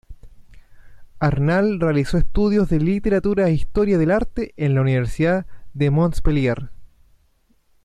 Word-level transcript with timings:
Arnal 1.19 1.79
realizó 1.79 2.17
estudios 2.17 2.67
de 2.69 2.79
literatura 2.79 3.47
e 3.49 3.53
historia 3.53 3.99
del 3.99 4.09
arte 4.09 4.51
en 4.57 4.73
la 4.73 4.81
Universidad 4.81 5.45
de 5.75 5.91
Montpellier. 5.91 6.71